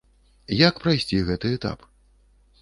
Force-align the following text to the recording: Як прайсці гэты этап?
Як 0.67 0.79
прайсці 0.85 1.19
гэты 1.29 1.53
этап? 1.59 1.87